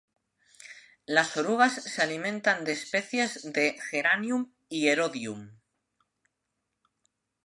[1.05, 5.59] Las orugas se alimentan de especies de "Geranium" y "Erodium".